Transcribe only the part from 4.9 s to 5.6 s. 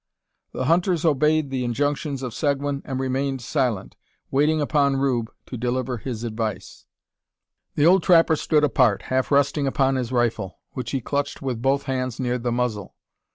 Rube to